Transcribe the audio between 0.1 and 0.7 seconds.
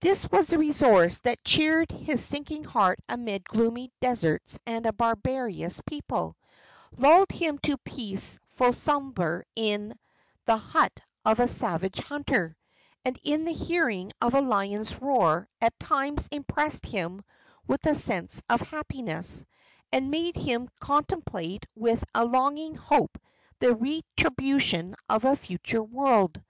was the